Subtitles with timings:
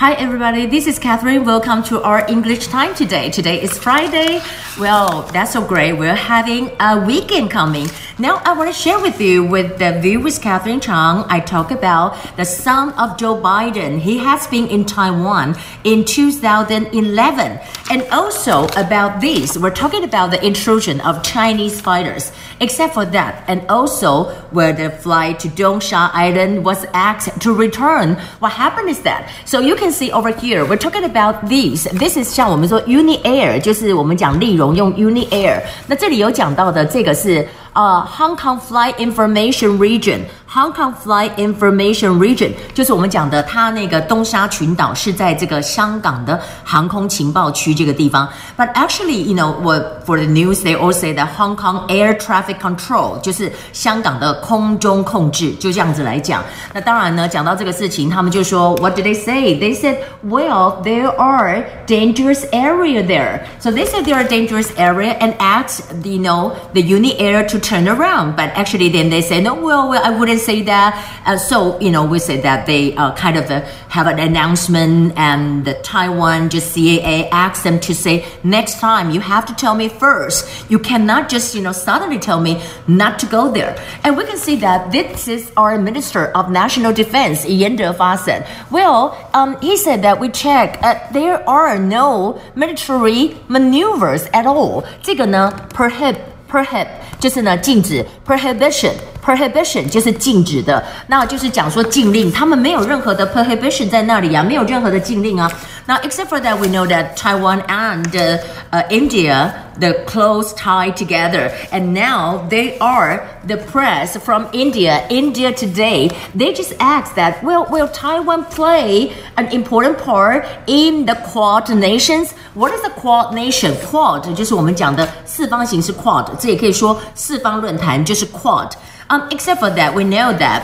[0.00, 0.64] Hi, everybody.
[0.64, 1.44] This is Catherine.
[1.44, 3.28] Welcome to our English time today.
[3.28, 4.40] Today is Friday.
[4.78, 5.92] Well, that's so great.
[5.92, 7.86] We're having a weekend coming.
[8.18, 11.26] Now, I want to share with you with the view with Catherine Chang.
[11.28, 13.98] I talk about the son of Joe Biden.
[13.98, 15.54] He has been in Taiwan
[15.84, 17.60] in 2011.
[17.90, 22.32] And also about this, we're talking about the intrusion of Chinese fighters.
[22.60, 28.16] Except for that, and also where the flight to Dongsha Island was asked to return.
[28.38, 31.84] What happened is that, so you can can see over here, we're talking about these.
[31.98, 35.60] This is 像我们说 Uni Air，就是我们讲立荣用 Uni Air。
[35.86, 40.20] 那这里有讲到的这个是呃 Hong Kong Flight Information Region。
[40.49, 48.27] Hong Kong Flight Information Region 就是我们讲的，它那个东沙群岛是在这个香港的航空情报区这个地方。
[48.57, 52.59] But actually, you know, what for the news they all say that Hong Kong Air Traffic
[52.59, 56.43] Control 就是香港的空中控制，就这样子来讲。
[56.73, 59.59] 那当然呢，讲到这个事情，他们就说，What did they say?
[59.59, 63.41] They said, well, there are dangerous area there.
[63.59, 67.59] So they said there are dangerous area and asked, you know, the Uni Air to
[67.59, 68.35] turn around.
[68.35, 70.93] But actually, then they said, no, well, well I wouldn't say that.
[71.25, 75.13] Uh, so, you know, we say that they uh, kind of uh, have an announcement
[75.17, 79.75] and the Taiwan just CAA asks them to say, next time you have to tell
[79.75, 80.69] me first.
[80.69, 83.75] You cannot just, you know, suddenly tell me not to go there.
[84.03, 89.17] And we can see that this is our Minister of National Defense, Yan Defa Well,
[89.33, 94.83] um, he said that we check, uh, there are no military maneuvers at all.
[95.01, 96.17] 这个呢，prohibit
[96.49, 96.87] prohibit
[97.19, 105.51] 就是呢禁止 prohibition prohibition 就是禁止的，那就是讲说禁令，他们没有任何的 prohibition 在那里啊，没有任何的禁令啊。
[105.87, 108.39] Now, except for that, we know that Taiwan and uh,
[108.71, 115.51] uh, India, the close tie together, and now they are the press from India, India
[115.51, 116.09] Today.
[116.35, 122.33] They just asked that, will will Taiwan play an important part in the Quad nations?
[122.55, 123.75] What is the Quad nation?
[123.91, 128.71] Quad 就是我们讲的四方形是 Quad，这也可以说四方论坛就是 Quad。
[129.09, 130.63] Um, except for that, we know that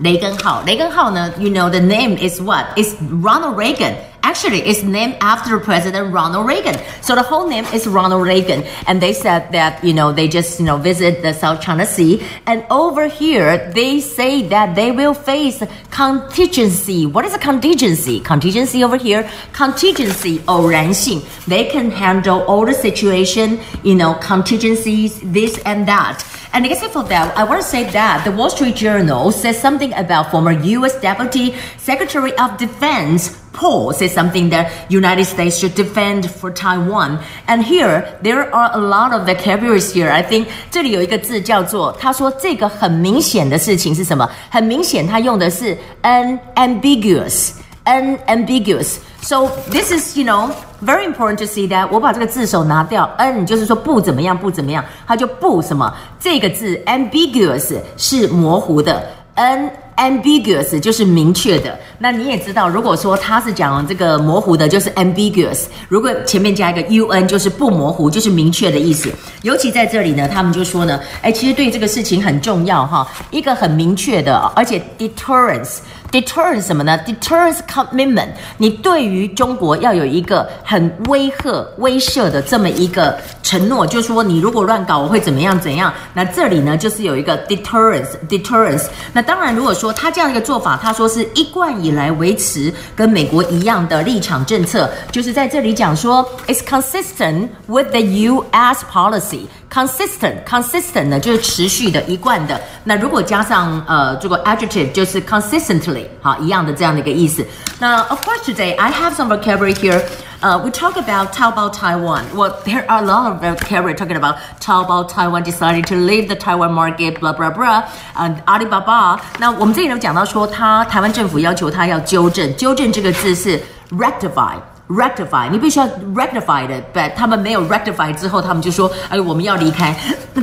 [0.00, 2.66] 雷根号，雷根号呢，you know the name is what?
[2.76, 3.94] It's Ronald Reagan.
[4.24, 6.74] Actually, it's named after President Ronald Reagan.
[7.02, 8.64] So the whole name is Ronald Reagan.
[8.86, 12.24] And they said that, you know, they just, you know, visit the South China Sea.
[12.46, 17.04] And over here, they say that they will face contingency.
[17.04, 18.18] What is a contingency?
[18.20, 21.22] Contingency over here, contingency 偶然性.
[21.46, 26.24] They can handle all the situation, you know, contingencies, this and that.
[26.54, 29.92] And except for that, I want to say that the Wall Street Journal says something
[29.92, 30.98] about former U.S.
[31.00, 37.18] Deputy Secretary of Defense Paul says something that United States should defend for Taiwan.
[37.46, 40.10] And here there are a lot of vocabularies here.
[40.10, 44.28] I think 这里有一个字叫做，他说这个很明显的事情是什么？
[44.50, 48.96] 很明显，他用的是 unambiguous。unambiguous.
[49.20, 50.50] So this is, you know,
[50.82, 55.94] very important to see that 我把这个字首拿掉，n 就是说不怎么样，不怎么样，它就不什么。
[56.18, 61.77] 这个字 ambiguous 是模糊的，n ambiguous 就是明确的。
[61.99, 65.65] 那你也知道，如果说他是讲这个模糊的，就是 ambiguous。
[65.87, 69.11] 如果前面加一个 un，就是不模糊，就是明确的意思。
[69.41, 75.79] 尤其在这里呢，他们就说呢，哎，其实对这个事情很重要哈，一个很明确的，而且 deterrence。
[76.11, 85.93] Deterrence 什么呢？deterrence commitment，你对于中国要有一个很威吓、威慑的这么一个承诺，就是说你如果乱搞，我会怎么样怎样。
[86.13, 88.85] 那这里呢，就是有一个 deterrence，deterrence。
[89.13, 98.83] 那当然，如果说他这样一个做法，他说是一贯以来维持跟美国一样的立场政策，就是在这里讲说，it's consistent with the U.S.
[98.91, 99.41] policy。
[99.72, 102.60] consistent consistent 呢就是持续的、一贯的。
[102.84, 107.44] 那如果加上呃这个 adjective 就是 consistently 好一样的这样的一个意思。
[107.78, 110.02] 那 of course today I have some vocabulary here.
[110.42, 112.22] Uh, we talk about Taobao Taiwan.
[112.34, 116.36] Well, there are a lot of vocabulary talking about Taobao Taiwan decided to leave the
[116.36, 117.84] Taiwan market, blah blah blah.
[118.14, 119.18] And Alibaba.
[119.38, 123.58] 那我们这里有讲到说，他台湾政府要求他要纠正，纠正这个字是
[123.90, 124.56] rectify。
[124.89, 129.95] rectify，你必须要 rectify 的，but 他们没有 rectify 之后，他们就说，哎，我们要离开。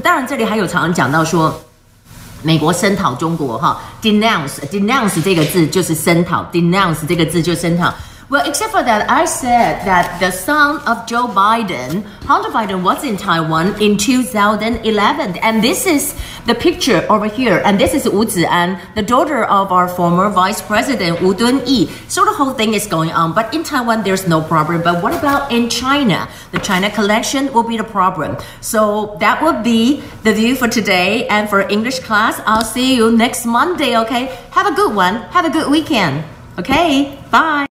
[0.03, 1.53] 当然，这里还有常常讲到说，
[2.43, 7.93] 美国声讨中国哈，denounce，denounce 这个字就是声讨，denounce 这个字就声讨。
[8.29, 13.17] Well, except for that, I said that the son of Joe Biden, Hunter Biden, was in
[13.17, 15.37] Taiwan in 2011.
[15.37, 16.13] And this is
[16.45, 17.63] the picture over here.
[17.65, 21.87] And this is Wu Zi'an, the daughter of our former vice president, Wu Dunyi.
[22.11, 23.33] So the whole thing is going on.
[23.33, 24.83] But in Taiwan, there's no problem.
[24.83, 26.29] But what about in China?
[26.51, 28.39] The China collection will be the problem.
[28.61, 31.29] So that would be the view for today.
[31.29, 34.35] And for English class, I'll see you next Monday, okay?
[34.51, 35.15] Have a good one.
[35.31, 36.25] Have a good weekend.
[36.59, 37.65] Okay, bye.